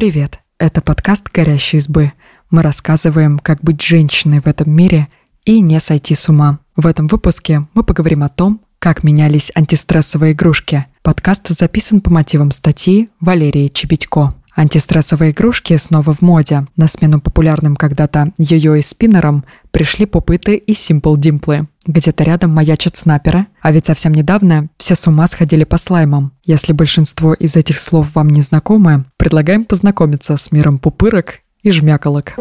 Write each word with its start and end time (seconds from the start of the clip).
Привет! 0.00 0.38
Это 0.56 0.80
подкаст 0.80 1.28
«Горящие 1.30 1.80
избы». 1.80 2.14
Мы 2.48 2.62
рассказываем, 2.62 3.38
как 3.38 3.60
быть 3.60 3.82
женщиной 3.82 4.40
в 4.40 4.46
этом 4.46 4.74
мире 4.74 5.08
и 5.44 5.60
не 5.60 5.78
сойти 5.78 6.14
с 6.14 6.26
ума. 6.26 6.60
В 6.74 6.86
этом 6.86 7.06
выпуске 7.06 7.66
мы 7.74 7.84
поговорим 7.84 8.22
о 8.22 8.30
том, 8.30 8.62
как 8.78 9.04
менялись 9.04 9.52
антистрессовые 9.54 10.32
игрушки. 10.32 10.86
Подкаст 11.02 11.48
записан 11.48 12.00
по 12.00 12.08
мотивам 12.10 12.50
статьи 12.50 13.10
Валерии 13.20 13.68
Чебедько. 13.68 14.32
Антистрессовые 14.56 15.32
игрушки 15.32 15.76
снова 15.76 16.14
в 16.14 16.22
моде. 16.22 16.66
На 16.76 16.86
смену 16.86 17.20
популярным 17.20 17.76
когда-то 17.76 18.32
йо-йо 18.38 18.78
и 18.78 18.82
спиннерам 18.82 19.44
пришли 19.70 20.06
попыты 20.06 20.56
и 20.56 20.72
симпл-димплы. 20.72 21.68
Где-то 21.86 22.24
рядом 22.24 22.54
маячат 22.54 22.96
снайперы, 22.96 23.46
а 23.62 23.72
ведь 23.72 23.86
совсем 23.86 24.12
недавно 24.12 24.68
все 24.76 24.94
с 24.94 25.06
ума 25.06 25.26
сходили 25.28 25.64
по 25.64 25.78
слаймам. 25.78 26.32
Если 26.44 26.72
большинство 26.72 27.32
из 27.32 27.56
этих 27.56 27.80
слов 27.80 28.08
вам 28.14 28.28
не 28.28 28.42
знакомы, 28.42 29.04
предлагаем 29.16 29.64
познакомиться 29.64 30.36
с 30.36 30.52
миром 30.52 30.78
пупырок 30.78 31.40
и 31.62 31.70
жмяколок. 31.70 32.34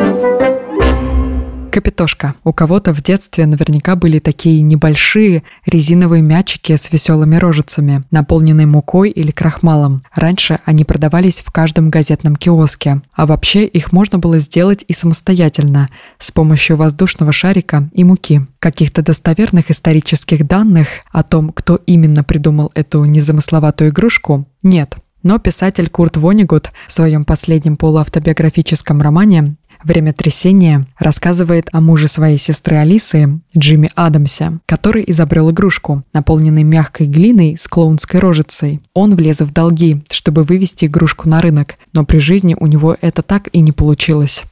Капитошка. 1.69 2.33
У 2.43 2.51
кого-то 2.51 2.93
в 2.93 3.01
детстве 3.03 3.45
наверняка 3.45 3.95
были 3.95 4.19
такие 4.19 4.61
небольшие 4.61 5.43
резиновые 5.65 6.23
мячики 6.23 6.75
с 6.75 6.91
веселыми 6.91 7.35
рожицами, 7.35 8.03
наполненные 8.11 8.65
мукой 8.65 9.11
или 9.11 9.31
крахмалом. 9.31 10.03
Раньше 10.13 10.59
они 10.65 10.83
продавались 10.83 11.41
в 11.45 11.51
каждом 11.51 11.89
газетном 11.89 12.35
киоске. 12.35 13.01
А 13.13 13.25
вообще 13.25 13.65
их 13.65 13.91
можно 13.91 14.17
было 14.17 14.39
сделать 14.39 14.83
и 14.87 14.93
самостоятельно, 14.93 15.89
с 16.17 16.31
помощью 16.31 16.75
воздушного 16.75 17.31
шарика 17.31 17.89
и 17.93 18.03
муки. 18.03 18.41
Каких-то 18.59 19.03
достоверных 19.03 19.69
исторических 19.69 20.47
данных 20.47 20.87
о 21.11 21.23
том, 21.23 21.51
кто 21.51 21.75
именно 21.85 22.23
придумал 22.23 22.71
эту 22.73 23.05
незамысловатую 23.05 23.91
игрушку, 23.91 24.47
нет. 24.63 24.95
Но 25.21 25.37
писатель 25.37 25.89
Курт 25.89 26.17
Вонигут 26.17 26.71
в 26.87 26.93
своем 26.93 27.25
последнем 27.25 27.77
полуавтобиографическом 27.77 29.01
романе 29.01 29.55
«Время 29.83 30.13
трясения» 30.13 30.85
рассказывает 30.97 31.69
о 31.71 31.79
муже 31.79 32.07
своей 32.07 32.37
сестры 32.37 32.77
Алисы, 32.77 33.39
Джимми 33.57 33.91
Адамсе, 33.95 34.59
который 34.65 35.03
изобрел 35.07 35.51
игрушку, 35.51 36.03
наполненную 36.13 36.65
мягкой 36.65 37.07
глиной 37.07 37.55
с 37.57 37.67
клоунской 37.67 38.19
рожицей. 38.19 38.81
Он 38.93 39.15
влез 39.15 39.39
в 39.39 39.53
долги, 39.53 40.03
чтобы 40.09 40.43
вывести 40.43 40.85
игрушку 40.85 41.29
на 41.29 41.41
рынок, 41.41 41.75
но 41.93 42.03
при 42.03 42.19
жизни 42.19 42.55
у 42.59 42.67
него 42.67 42.95
это 42.99 43.21
так 43.21 43.47
и 43.53 43.61
не 43.61 43.71
получилось. 43.71 44.43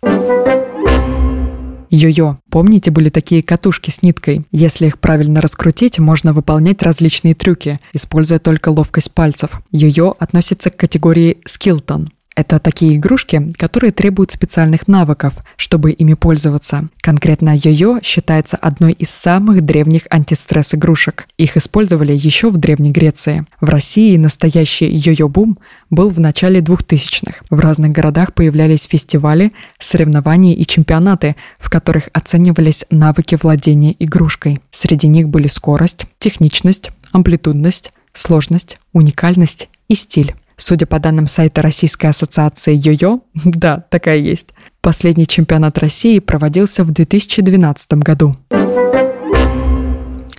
Йо-йо. 1.89 2.37
Помните, 2.49 2.91
были 2.91 3.09
такие 3.09 3.41
катушки 3.41 3.89
с 3.89 4.01
ниткой? 4.01 4.45
Если 4.51 4.87
их 4.87 4.99
правильно 4.99 5.41
раскрутить, 5.41 5.99
можно 5.99 6.33
выполнять 6.33 6.81
различные 6.83 7.33
трюки, 7.35 7.79
используя 7.93 8.39
только 8.39 8.69
ловкость 8.69 9.13
пальцев. 9.13 9.61
Йо-йо 9.71 10.15
относится 10.19 10.69
к 10.69 10.77
категории 10.77 11.37
скилтон. 11.45 12.11
Это 12.37 12.59
такие 12.59 12.93
игрушки, 12.93 13.51
которые 13.57 13.91
требуют 13.91 14.31
специальных 14.31 14.87
навыков, 14.87 15.33
чтобы 15.55 15.91
ими 15.91 16.13
пользоваться. 16.13 16.87
Конкретно 17.01 17.55
йо-йо 17.55 17.99
считается 18.03 18.57
одной 18.57 18.91
из 18.91 19.09
самых 19.09 19.61
древних 19.61 20.03
антистресс-игрушек. 20.11 21.25
Их 21.39 21.57
использовали 21.57 22.13
еще 22.13 22.51
в 22.51 22.57
Древней 22.57 22.91
Греции. 22.91 23.47
В 23.59 23.69
России 23.69 24.15
настоящий 24.17 24.85
йо-йо-бум 24.85 25.57
был 25.89 26.09
в 26.09 26.19
начале 26.19 26.59
2000-х. 26.59 27.39
В 27.49 27.59
разных 27.59 27.91
городах 27.91 28.35
появлялись 28.35 28.83
фестивали, 28.83 29.51
соревнования 29.79 30.53
и 30.53 30.63
чемпионаты, 30.63 31.37
в 31.57 31.71
которых 31.71 32.03
оценивались 32.13 32.85
навыки 32.91 33.35
владения 33.41 33.95
игрушкой. 33.97 34.61
Среди 34.69 35.07
них 35.07 35.27
были 35.27 35.47
скорость, 35.47 36.05
техничность, 36.19 36.91
амплитудность, 37.11 37.91
сложность, 38.13 38.77
уникальность 38.93 39.69
и 39.87 39.95
стиль. 39.95 40.35
Судя 40.59 40.87
по 40.87 40.99
данным 40.99 41.27
сайта 41.27 41.61
Российской 41.61 42.07
ассоциации 42.07 42.75
Йо-Йо, 42.75 43.21
да, 43.45 43.85
такая 43.91 44.17
есть, 44.17 44.49
последний 44.81 45.27
чемпионат 45.27 45.77
России 45.77 46.17
проводился 46.17 46.83
в 46.83 46.91
2012 46.91 47.93
году. 47.93 48.33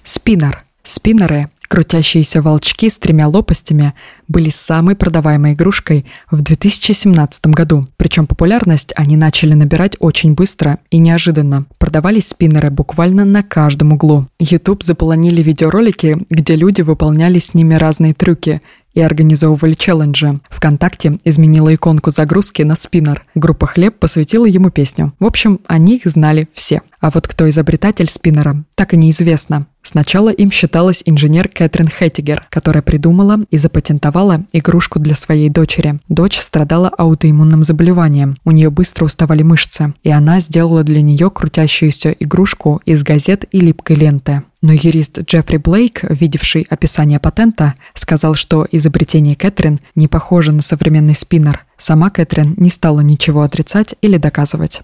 Спиннер. 0.03 0.65
Спиннеры, 0.83 1.51
крутящиеся 1.69 2.41
волчки 2.43 2.89
с 2.89 2.99
тремя 2.99 3.29
лопастями, 3.29 3.93
были 4.27 4.49
самой 4.49 4.97
продаваемой 4.97 5.53
игрушкой 5.53 6.07
в 6.31 6.41
2017 6.41 7.47
году. 7.49 7.85
Причем 7.97 8.27
популярность 8.27 8.93
они 8.97 9.17
начали 9.17 9.53
набирать 9.53 9.95
очень 10.01 10.35
быстро 10.35 10.79
и 10.91 10.99
неожиданно. 10.99 11.67
Продавались 11.77 12.29
спиннеры 12.29 12.71
буквально 12.71 13.25
на 13.25 13.43
каждом 13.43 13.93
углу. 13.93 14.27
YouTube 14.41 14.83
заполонили 14.83 15.43
видеоролики, 15.43 16.17
где 16.31 16.57
люди 16.57 16.81
выполняли 16.81 17.39
с 17.39 17.53
ними 17.55 17.75
разные 17.75 18.15
трюки 18.15 18.63
и 18.99 19.01
организовывали 19.01 19.75
челленджи. 19.75 20.41
ВКонтакте 20.51 21.19
изменила 21.23 21.73
иконку 21.73 22.11
загрузки 22.11 22.63
на 22.63 22.75
спиннер. 22.75 23.25
Группа 23.37 23.69
«Хлеб» 23.69 23.99
посвятила 23.99 24.45
ему 24.45 24.71
песню. 24.71 25.13
В 25.21 25.25
общем, 25.25 25.61
они 25.67 25.97
их 25.97 26.07
знали 26.07 26.49
все. 26.53 26.83
А 27.01 27.11
вот 27.11 27.29
кто 27.29 27.49
изобретатель 27.49 28.09
спиннера, 28.09 28.65
так 28.75 28.95
и 28.95 28.97
неизвестно. 28.97 29.67
Сначала 29.89 30.29
им 30.29 30.53
считалась 30.53 31.01
инженер 31.07 31.49
Кэтрин 31.49 31.89
Хэттигер, 31.89 32.47
которая 32.51 32.83
придумала 32.83 33.39
и 33.51 33.57
запатентовала 33.57 34.45
игрушку 34.53 34.99
для 34.99 35.15
своей 35.15 35.49
дочери. 35.49 35.99
Дочь 36.11 36.39
страдала 36.39 36.91
аутоиммунным 36.91 37.63
заболеванием, 37.63 38.37
у 38.45 38.51
нее 38.51 38.69
быстро 38.69 39.07
уставали 39.07 39.43
мышцы, 39.43 39.95
и 40.03 40.11
она 40.11 40.41
сделала 40.41 40.85
для 40.85 41.01
нее 41.01 41.31
крутящуюся 41.31 42.11
игрушку 42.11 42.83
из 42.85 43.03
газет 43.03 43.47
и 43.51 43.61
липкой 43.61 43.97
ленты. 43.97 44.43
Но 44.61 44.75
юрист 44.75 45.21
Джеффри 45.23 45.57
Блейк, 45.57 46.03
видевший 46.03 46.67
описание 46.69 47.19
патента, 47.19 47.73
сказал, 47.95 48.35
что 48.35 48.69
изобретение 48.71 49.37
Кэтрин 49.37 49.81
не 49.95 50.07
похоже 50.07 50.53
на 50.53 50.61
современный 50.61 51.15
спиннер. 51.15 51.65
Сама 51.79 52.11
Кэтрин 52.11 52.53
не 52.59 52.69
стала 52.69 53.01
ничего 53.01 53.41
отрицать 53.41 53.95
или 54.03 54.19
доказывать. 54.19 54.83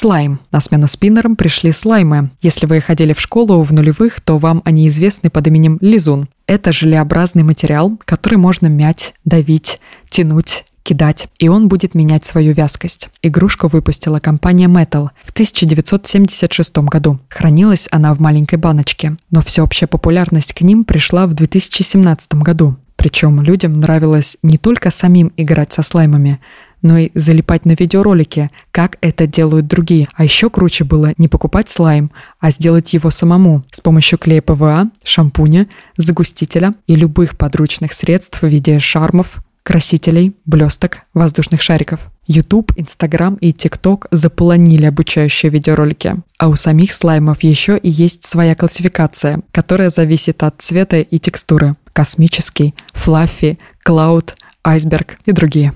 Слайм. 0.00 0.38
На 0.52 0.60
смену 0.60 0.86
спиннерам 0.86 1.34
пришли 1.34 1.72
слаймы. 1.72 2.30
Если 2.40 2.66
вы 2.66 2.80
ходили 2.80 3.12
в 3.12 3.20
школу 3.20 3.64
в 3.64 3.72
нулевых, 3.72 4.20
то 4.20 4.38
вам 4.38 4.62
они 4.64 4.86
известны 4.86 5.28
под 5.28 5.48
именем 5.48 5.76
лизун. 5.80 6.28
Это 6.46 6.70
желеобразный 6.70 7.42
материал, 7.42 7.98
который 8.04 8.38
можно 8.38 8.68
мять, 8.68 9.14
давить, 9.24 9.80
тянуть, 10.08 10.66
кидать, 10.84 11.26
и 11.40 11.48
он 11.48 11.66
будет 11.66 11.96
менять 11.96 12.24
свою 12.24 12.52
вязкость. 12.54 13.08
Игрушку 13.22 13.66
выпустила 13.66 14.20
компания 14.20 14.68
Mattel 14.68 15.08
в 15.24 15.32
1976 15.32 16.78
году. 16.78 17.18
Хранилась 17.28 17.88
она 17.90 18.14
в 18.14 18.20
маленькой 18.20 18.60
баночке, 18.60 19.16
но 19.32 19.42
всеобщая 19.42 19.88
популярность 19.88 20.52
к 20.52 20.60
ним 20.60 20.84
пришла 20.84 21.26
в 21.26 21.34
2017 21.34 22.34
году. 22.34 22.76
Причем 22.94 23.42
людям 23.42 23.80
нравилось 23.80 24.36
не 24.44 24.58
только 24.58 24.92
самим 24.92 25.32
играть 25.36 25.72
со 25.72 25.82
слаймами, 25.82 26.38
но 26.82 26.98
и 26.98 27.10
залипать 27.14 27.64
на 27.64 27.72
видеоролики, 27.72 28.50
как 28.70 28.96
это 29.00 29.26
делают 29.26 29.66
другие. 29.66 30.08
А 30.14 30.24
еще 30.24 30.50
круче 30.50 30.84
было 30.84 31.12
не 31.18 31.28
покупать 31.28 31.68
слайм, 31.68 32.10
а 32.40 32.50
сделать 32.50 32.92
его 32.92 33.10
самому 33.10 33.64
с 33.70 33.80
помощью 33.80 34.18
клея 34.18 34.42
ПВА, 34.42 34.90
шампуня, 35.04 35.68
загустителя 35.96 36.74
и 36.86 36.94
любых 36.94 37.36
подручных 37.36 37.92
средств 37.92 38.42
в 38.42 38.46
виде 38.46 38.78
шармов, 38.78 39.38
красителей, 39.68 40.34
блесток, 40.46 41.00
воздушных 41.12 41.60
шариков. 41.60 42.00
YouTube, 42.26 42.72
Instagram 42.76 43.34
и 43.34 43.52
TikTok 43.52 44.06
заполонили 44.10 44.86
обучающие 44.86 45.50
видеоролики. 45.50 46.16
А 46.38 46.48
у 46.48 46.56
самих 46.56 46.94
слаймов 46.94 47.42
еще 47.42 47.76
и 47.76 47.90
есть 47.90 48.24
своя 48.24 48.54
классификация, 48.54 49.42
которая 49.52 49.90
зависит 49.90 50.42
от 50.42 50.54
цвета 50.62 51.00
и 51.00 51.18
текстуры. 51.18 51.74
Космический, 51.92 52.74
флаффи, 52.94 53.58
клауд, 53.82 54.36
айсберг 54.68 55.18
и 55.24 55.32
другие. 55.32 55.72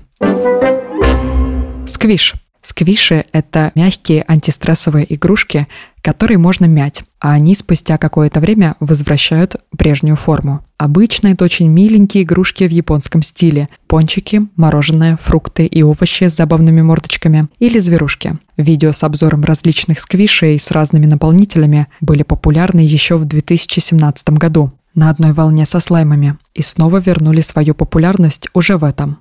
Сквиш. 1.87 2.35
Сквиши— 2.61 3.25
это 3.33 3.73
мягкие 3.75 4.23
антистрессовые 4.25 5.13
игрушки, 5.13 5.67
которые 6.01 6.37
можно 6.37 6.63
мять, 6.63 7.03
а 7.19 7.33
они 7.33 7.55
спустя 7.55 7.97
какое-то 7.97 8.39
время 8.39 8.75
возвращают 8.79 9.57
прежнюю 9.77 10.15
форму. 10.15 10.63
Обычно 10.77 11.27
это 11.27 11.43
очень 11.43 11.67
миленькие 11.67 12.23
игрушки 12.23 12.65
в 12.65 12.71
японском 12.71 13.21
стиле. 13.21 13.67
Пончики, 13.87 14.43
мороженое, 14.55 15.17
фрукты 15.17 15.65
и 15.65 15.83
овощи 15.83 16.29
с 16.29 16.37
забавными 16.37 16.81
мордочками 16.81 17.49
или 17.59 17.79
зверушки. 17.79 18.37
Видео 18.55 18.93
с 18.93 19.03
обзором 19.03 19.43
различных 19.43 19.99
сквишей 19.99 20.57
с 20.57 20.71
разными 20.71 21.05
наполнителями 21.05 21.87
были 21.99 22.23
популярны 22.23 22.79
еще 22.79 23.17
в 23.17 23.25
2017 23.25 24.29
году 24.29 24.71
на 24.95 25.09
одной 25.09 25.33
волне 25.33 25.65
со 25.65 25.79
слаймами 25.79 26.37
и 26.53 26.61
снова 26.61 26.97
вернули 26.97 27.41
свою 27.41 27.73
популярность 27.75 28.47
уже 28.53 28.77
в 28.77 28.83
этом. 28.83 29.19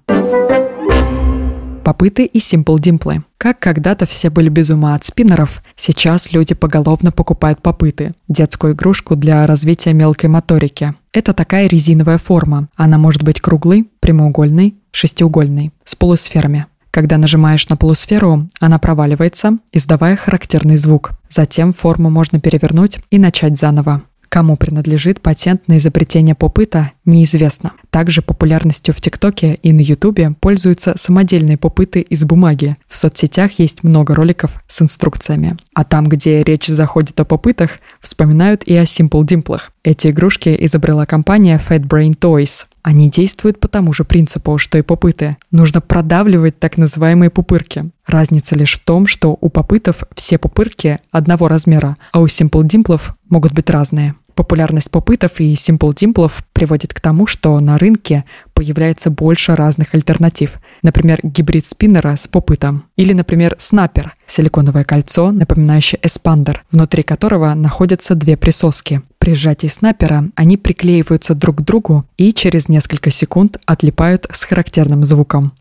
Попыты 1.85 2.27
и 2.27 2.39
Dimple. 2.39 3.23
Как 3.39 3.59
когда-то 3.59 4.07
все 4.07 4.31
были 4.31 4.49
без 4.49 4.71
ума 4.71 4.95
от 4.95 5.05
спиннеров, 5.05 5.63
сейчас 5.77 6.33
люди 6.33 6.55
поголовно 6.55 7.11
покупают 7.11 7.61
попыты– 7.61 8.15
детскую 8.29 8.75
игрушку 8.75 9.17
для 9.17 9.45
развития 9.49 9.93
мелкой 9.93 10.31
моторики. 10.31 10.95
Это 11.13 11.33
такая 11.33 11.67
резиновая 11.67 12.19
форма. 12.19 12.69
Она 12.77 12.99
может 12.99 13.25
быть 13.25 13.41
круглой, 13.41 13.91
прямоугольной, 13.99 14.77
шестиугольной, 14.93 15.73
с 15.85 15.97
полусферами. 15.97 16.67
Когда 16.93 17.19
нажимаешь 17.19 17.69
на 17.69 17.77
полусферу, 17.77 18.47
она 18.61 18.79
проваливается, 18.79 19.57
издавая 19.73 20.17
характерный 20.17 20.77
звук. 20.77 21.13
Затем 21.31 21.73
форму 21.73 22.11
можно 22.11 22.39
перевернуть 22.39 23.01
и 23.11 23.19
начать 23.19 23.59
заново. 23.59 24.03
Кому 24.33 24.57
принадлежит 24.57 25.21
патент 25.21 25.69
на 25.69 25.77
изобретение 25.77 26.35
попыта, 26.35 26.93
неизвестно. 27.05 27.73
Также 27.91 28.23
популярностью 28.23 28.95
в 28.95 29.01
ТикТоке 29.03 29.53
и 29.53 29.75
на 29.75 29.81
Ютубе 29.81 30.35
пользуются 30.41 30.95
самодельные 30.97 31.59
попыты 31.59 32.01
из 32.01 32.25
бумаги. 32.25 32.79
В 32.89 32.97
соцсетях 32.97 33.59
есть 33.59 33.85
много 33.85 34.15
роликов 34.15 34.63
с 34.69 34.81
инструкциями. 34.81 35.59
А 35.75 35.85
там, 35.85 36.09
где 36.09 36.43
речь 36.43 36.69
заходит 36.69 37.21
о 37.21 37.27
попытах, 37.27 37.73
вспоминают 38.01 38.65
и 38.65 38.75
о 38.75 38.85
Simple 38.85 39.23
Dimple. 39.27 39.61
Эти 39.85 40.09
игрушки 40.09 40.57
изобрела 40.65 41.05
компания 41.05 41.61
Fat 41.69 41.81
Brain 41.81 42.17
Toys. 42.17 42.65
Они 42.83 43.11
действуют 43.11 43.61
по 43.61 43.69
тому 43.69 43.93
же 43.93 44.05
принципу, 44.05 44.57
что 44.57 44.79
и 44.79 44.83
попыты. 44.83 45.37
Нужно 45.51 45.81
продавливать 45.81 46.59
так 46.59 46.79
называемые 46.79 47.31
пупырки. 47.31 47.85
Разница 48.07 48.57
лишь 48.57 48.75
в 48.75 48.85
том, 48.85 49.07
что 49.07 49.37
у 49.41 49.49
попытов 49.51 50.05
все 50.17 50.39
пупырки 50.39 51.01
одного 51.11 51.49
размера, 51.49 51.97
а 52.13 52.21
у 52.21 52.27
Simple 52.27 52.63
Dimple 52.63 53.01
могут 53.29 53.53
быть 53.53 53.71
разные. 53.71 54.15
Популярность 54.35 54.91
попытов 54.91 55.41
и 55.41 55.55
Dimple 55.55 56.33
приводит 56.53 56.95
к 56.95 57.01
тому, 57.01 57.27
что 57.27 57.59
на 57.61 57.79
рынке 57.79 58.25
появляется 58.55 59.11
больше 59.11 59.55
разных 59.55 59.95
альтернатив. 59.95 60.59
Например, 60.83 61.21
гибрид 61.23 61.67
спиннера 61.67 62.17
с 62.17 62.29
попытом. 62.29 62.85
Или, 62.97 63.13
например, 63.13 63.57
снапер– 63.59 64.15
силиконовое 64.27 64.85
кольцо, 64.85 65.33
напоминающее 65.33 66.01
эспандер, 66.03 66.65
внутри 66.71 67.03
которого 67.03 67.53
находятся 67.55 68.15
две 68.15 68.37
присоски. 68.37 69.03
При 69.19 69.35
сжатии 69.35 69.67
снапера 69.67 70.31
они 70.35 70.57
приклеиваются 70.57 71.35
друг 71.35 71.59
к 71.59 71.61
другу 71.63 72.07
и 72.17 72.33
через 72.33 72.69
несколько 72.69 73.11
секунд 73.11 73.59
отлипают 73.67 74.27
с 74.33 74.45
характерным 74.45 75.05
звуком. 75.05 75.53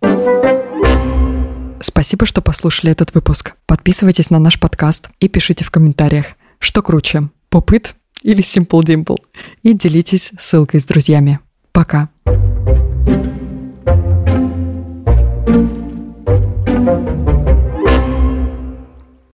Спасибо, 1.82 2.26
что 2.26 2.42
послушали 2.42 2.92
этот 2.92 3.14
выпуск. 3.14 3.54
Подписывайтесь 3.66 4.30
на 4.30 4.40
наш 4.40 4.60
подкаст 4.60 5.10
и 5.20 5.28
пишите 5.28 5.66
в 5.66 5.72
комментариях, 5.72 6.28
что 6.60 6.82
круче– 6.82 7.30
попыт 7.50 7.96
или 8.24 8.42
Simple 8.42 8.82
Dimple. 8.82 9.18
И 9.64 9.74
делитесь 9.74 10.32
ссылкой 10.38 10.80
с 10.80 10.86
друзьями. 10.86 11.40
Пока. 11.72 12.10